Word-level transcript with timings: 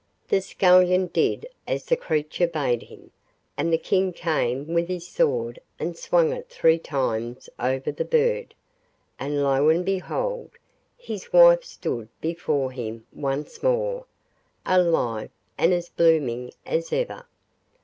The 0.29 0.41
Scullion 0.41 1.11
did 1.13 1.45
as 1.67 1.85
the 1.85 1.95
creature 1.95 2.47
bade 2.47 2.81
him, 2.81 3.11
and 3.55 3.71
the 3.71 3.77
King 3.77 4.13
came 4.13 4.73
with 4.73 4.87
his 4.87 5.07
sword 5.07 5.59
and 5.77 5.95
swung 5.95 6.33
it 6.33 6.49
three 6.49 6.79
times 6.79 7.49
over 7.59 7.91
the 7.91 8.03
bird, 8.03 8.55
and 9.19 9.43
lo 9.43 9.69
and 9.69 9.85
behold! 9.85 10.53
his 10.97 11.31
wife 11.31 11.63
stood 11.63 12.09
before 12.19 12.71
him 12.71 13.05
once 13.13 13.61
more, 13.61 14.07
alive, 14.65 15.29
and 15.55 15.71
as 15.71 15.89
blooming 15.89 16.51
as 16.65 16.91
ever. 16.91 17.27